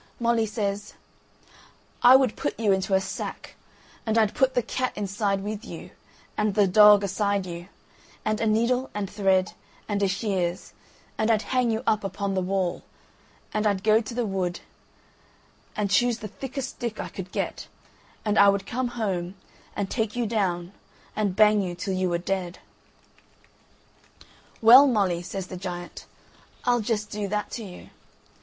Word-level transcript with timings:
Molly 0.19 0.47
says: 0.47 0.95
"I 2.01 2.15
would 2.15 2.35
put 2.35 2.59
you 2.59 2.71
into 2.71 2.95
a 2.95 2.99
sack, 2.99 3.53
and 4.03 4.17
I'd 4.17 4.33
put 4.33 4.55
the 4.55 4.63
cat 4.63 4.93
inside 4.95 5.43
with 5.43 5.63
you, 5.63 5.91
and 6.35 6.55
the 6.55 6.65
dog 6.65 7.03
aside 7.03 7.45
you, 7.45 7.67
and 8.25 8.41
a 8.41 8.47
needle 8.47 8.89
and 8.95 9.07
thread 9.07 9.53
and 9.87 10.01
a 10.01 10.07
shears, 10.07 10.73
and 11.19 11.29
I'd 11.29 11.43
hang 11.43 11.69
you 11.69 11.83
up 11.85 12.03
upon 12.03 12.33
the 12.33 12.41
wall, 12.41 12.81
and 13.53 13.67
I'd 13.67 13.83
go 13.83 14.01
to 14.01 14.13
the 14.15 14.25
wood, 14.25 14.61
and 15.75 15.91
choose 15.91 16.17
the 16.17 16.27
thickest 16.27 16.71
stick 16.71 16.99
I 16.99 17.09
could 17.09 17.31
get, 17.31 17.67
and 18.25 18.39
I 18.39 18.49
would 18.49 18.65
come 18.65 18.87
home, 18.97 19.35
and 19.75 19.87
take 19.87 20.15
you 20.15 20.25
down, 20.25 20.71
and 21.15 21.35
bang 21.35 21.61
you 21.61 21.75
till 21.75 21.93
you 21.93 22.09
were 22.09 22.17
dead." 22.17 22.57
"Well, 24.63 24.87
Molly," 24.87 25.21
says 25.21 25.45
the 25.45 25.57
giant, 25.57 26.07
"I'll 26.63 26.81
just 26.81 27.11
do 27.11 27.27
that 27.27 27.51
to 27.51 27.63
you." 27.63 27.91